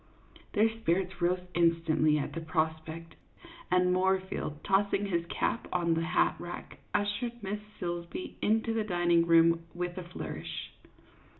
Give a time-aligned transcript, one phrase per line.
[0.53, 3.13] Their spirits rose instantly at the prospect,
[3.69, 8.73] and Moorfield, tossing his cap on to the hat rack, ush ered Miss Silsbee into
[8.73, 10.73] the dining room with a flourish.